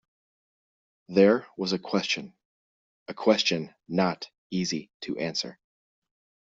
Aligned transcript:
There 1.09 1.45
was 1.57 1.73
a 1.73 1.77
question— 1.77 2.33
a 3.07 3.13
question 3.13 3.75
not 3.87 4.31
easy 4.49 4.89
to 5.01 5.15
answer. 5.19 5.59